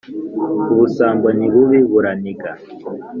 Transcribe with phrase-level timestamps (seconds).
[0.71, 2.51] Ubusambo ni bubi bura niga